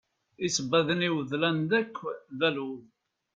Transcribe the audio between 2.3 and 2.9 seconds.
d aluḍ.